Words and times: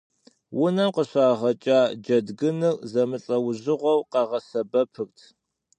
Унэм 0.63 0.89
къыщагъэкӏа 0.95 1.79
джэдгыныр 2.03 2.75
зэмылӏэужьыгъуэу 2.91 4.01
къагъэсэбэпырт. 4.11 5.15